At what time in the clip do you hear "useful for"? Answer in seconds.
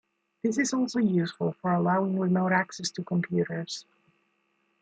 0.97-1.71